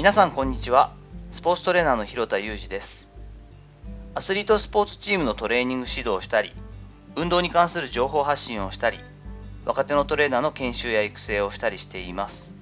[0.00, 0.94] 皆さんこんにちは。
[1.30, 3.10] スポーツトレーナーの広田裕二です。
[4.14, 6.54] アスリートスポーツチームのトレーニング指導をしたり
[7.16, 8.98] 運動に関する情報発信をしたり
[9.66, 12.54] 若手のトレーナーの研修や育成をしたりしています。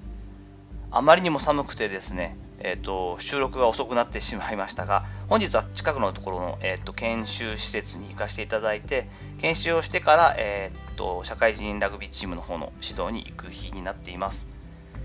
[0.91, 14.49] あまりにも寒くてですねえーと、収録が遅くなってしまいましたが本日は近くのところの、えーと、研修施設に行かせていただいて研修をしてから、えーと、社会人ラグビーチームの方の指導に行く日になっています。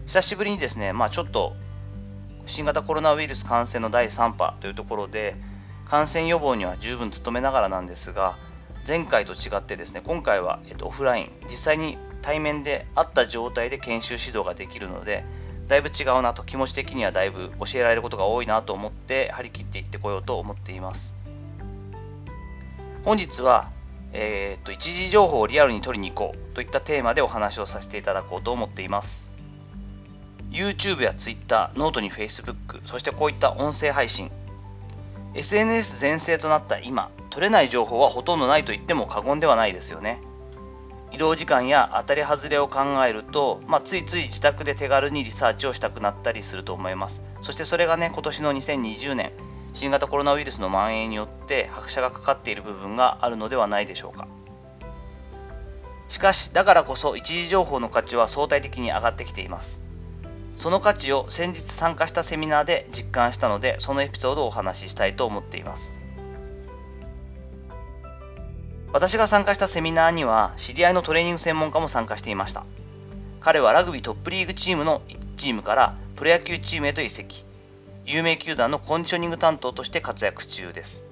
[0.07, 1.55] 久しぶりにですね、まあ、ちょっと
[2.47, 5.37] 新型コロナウイルス感染の第3波というところで
[5.87, 8.37] 感染予防には十分努めながらなんですが
[8.87, 15.25] 前回と違ってですね今回は、えー、とオフライン実際に対面で会った状態で研修指導ができるので
[15.69, 21.17] だいぶ違うなと気持ち的にはだいぶ教えられることが多いなと思って張り切っていってこようと思っています。
[23.05, 23.71] 本日は、
[24.13, 29.34] えー、っと一時情報をリアルに取りに行こうといったテーマでお話をさせていただこうと思っています。
[30.55, 34.31] YouTube や Twitter、 note に Facebook そしてこういった音声配信。
[35.35, 40.21] SNS 全盛となった今取れない情報はほとんどないと言っても過言ではないですよね。
[41.11, 47.21] 移動時間や当たり外れを考えると、まあ、ついつい自宅で手軽にリサーチをしたくなったりすると思います。
[47.41, 49.33] そしてそれがね今年の2020年
[49.73, 54.29] 新型コロナウイルスの蔓延によって拍車がかかっている部分があるのではないでしょうか。
[56.09, 59.84] しかしだからこそ一時情報の価値は相対的に上がってきています。
[60.57, 66.01] その価値を先日参加したセミナーで実感したのでそのエピソードをお話ししたいと思っています。
[68.93, 72.65] 私が参加したセミナーには知り合いのトレーニング専門家も参加していました。
[73.41, 75.03] 彼はラグビートップリーグチームの
[75.37, 77.45] チームからプロ野球チームへと移籍。
[78.07, 81.05] 有名球団のコンディショニング担当として活躍中です。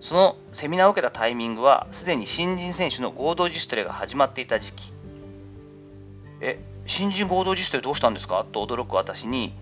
[0.00, 4.92] そのセミナーを受けたタイミングはすでに新人選手の合同自主トレが始まっていた時期。
[6.40, 8.44] え新人合同自主トレどうしたんですか？
[8.50, 9.54] と驚く私に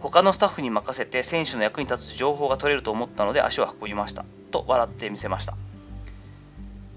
[0.00, 5.54] 他のスタッフに任せて選手の役に立つ情報が取れると思ったので足を運びましたと笑ってみせました。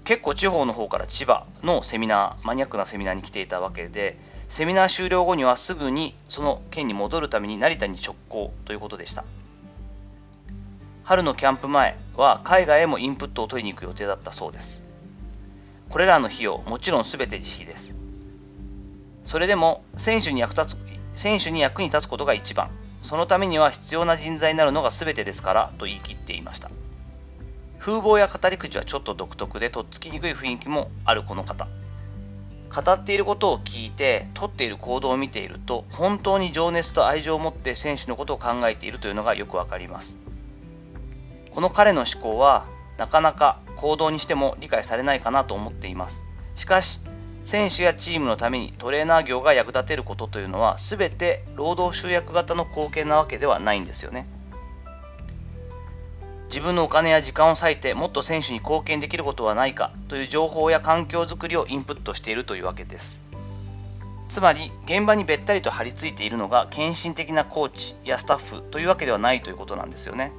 [0.04, 4.18] 結構地方の方から千葉のセミナーマニアックなセミナーに来ていたわけで
[4.48, 9.24] セミナー終了後にはすぐにその県に戻るために成田に直行ということでした。
[11.04, 14.84] 春のキャンプ前は海外へもインプットを取りに行く予定だったそうです。
[15.90, 17.94] これらの費用もちろん全て自費です。
[19.28, 20.78] それでも選手に役立つ
[21.12, 22.70] 選手に役に立つことが一番。
[23.02, 26.70] そのためには必要な人材になるのが全てですからと言い切っていました。
[27.78, 31.68] 風貌や語り口はちょっと独特でとっつきにくい雰囲気もあるこの方。
[32.74, 40.18] 語っていることを聞いて取っている行動を見ていると本当に情熱と愛情を持って選手のことを考えているというのがよくわかります。
[41.50, 42.64] この彼の思考は
[42.96, 46.24] なかなか行動にしても理解されないかなと思っています。
[46.54, 47.02] しかし
[47.48, 54.28] 選手やチームのためにトレーナー業が役立てることというのは全て労働集約型の貢献なわけではないんですよね。
[56.50, 63.22] 自分のお金や時間を割いてもっと選手に貢献できることはないかという情報や環境づくりをインプットしているというわけです。
[64.28, 70.32] つまり現場にべったりと張り付いているのが献身的なコーチやスタッフというわけではないということなんですよね。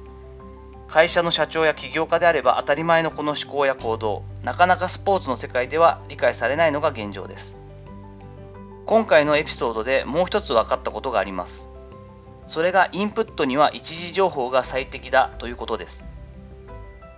[0.90, 4.24] 会社の社長や起業家であれば当たり前のこの思考や行動。
[4.42, 7.56] なかなかスポーツの世界では理解されないのが現状です。
[8.86, 11.68] 今回のエピソードでもう一つ分かったことがあります。
[12.48, 16.06] それがインプットには一時情報が最適だということです。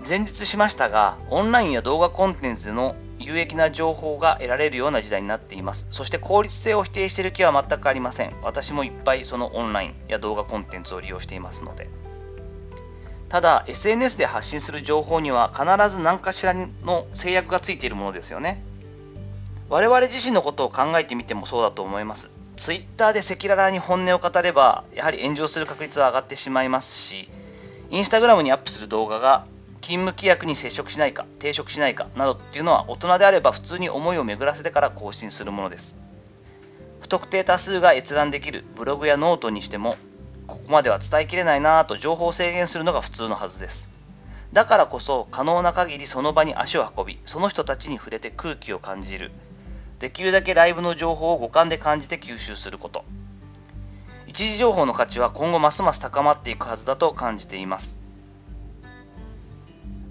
[0.07, 5.87] 前日しましたがオンラインや動画コンテンツでの有益な情報が得られるような時代になっています。
[5.91, 8.35] そして効率性を否定している気は全くありません。
[8.43, 11.89] 私もいっぱいそのオンラインや動画コンテンツを利用していますので。
[13.33, 18.63] ただ SNS で発信する情報には必ず何かしらの制約がついているものですよね
[19.69, 27.29] 我々自身のことを考えてみてもそうだと思いますツイッターで赤裸々に本音を語れば、やはり炎上する確率は上がってしまいますし、
[27.91, 29.47] Instagram にアップする動画が
[29.81, 35.97] 勤務規約に接触しないか、抵触しないかなどっていうのは大人であれば普通に思いを巡らせてから更新するものです。
[37.01, 39.97] 不特定多数が閲覧できるブログやノートにしても、
[40.53, 43.89] ここまでは伝えきれないなぁと情報を制限するのが普通のはずです。
[44.53, 49.33] だからこそ可能な限りその場に足を運び、その人たちに触れて空気を感じる。
[50.03, 53.05] できるだけライブの情報を五感で感じて吸収すること
[54.27, 58.01] 一時情報の価値は今後ますます高まっていくはずだと感じています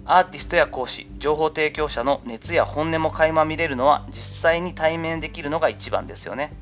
[0.06, 6.54] アーティストや講師情報提供者の熱や本音も垣間見れるのは実際に対面できるのが一番ですよね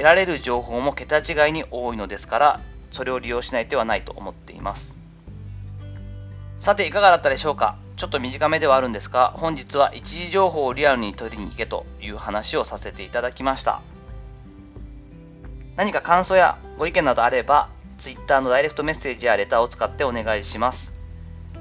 [0.00, 2.60] 得られる情報も桁違いに多いのですから
[2.90, 4.98] それを利用しない手はないと思っています
[6.58, 7.78] さていかがだったでしょうか？
[7.96, 13.80] ちょっと短めではあるんですが、本日は一時情報をリアルに取りに行けという話をさせていただきました。
[15.76, 20.94] 何か感想やご意見などあれば、Twitter のダイレクトメッセージやレターを使ってお願いします。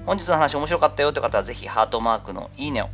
[0.05, 2.89] 本日の話面白かったよという方はぜひハートマークのいいねを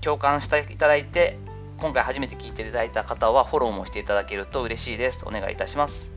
[0.00, 1.36] 共感していただいて
[1.78, 5.26] 今回初めて聞いていただいた方はフォローもしていただけると嬉しいです。
[5.26, 6.12] お願いいたします。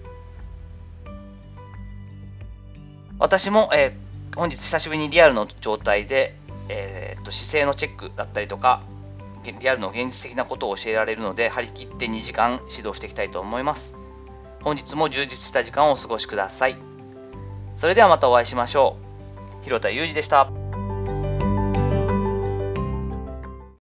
[3.19, 6.35] 私も、えー、本日久しぶりにリアルの状態で、
[6.69, 8.83] えー、っと姿勢のチェックだったりとか
[9.59, 13.95] リアルの現実的なことを教えられるので張り切って2時間指導していきたいと思います。
[14.61, 16.75] 本日も充実した時間をお過ごしください。
[17.75, 18.97] それではまたお会いしましょ
[19.61, 19.63] う。
[19.63, 20.66] 広田裕二でした。